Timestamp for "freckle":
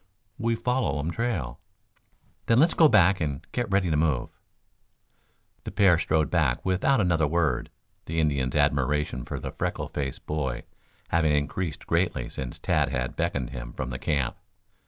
9.51-9.89